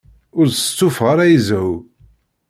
Ur 0.37 0.45
d-stufaɣ 0.47 1.07
ara 1.11 1.23
i 1.35 1.37
zzhu. 1.41 1.69